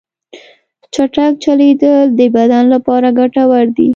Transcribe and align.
چټک 0.93 1.33
چلیدل 1.43 2.05
د 2.19 2.19
بدن 2.35 2.63
لپاره 2.73 3.07
ګټور 3.19 3.65
دي. 3.77 3.89